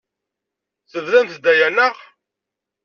Tebdamt-d 0.91 1.45
aya, 1.51 1.67
naɣ? 1.69 1.95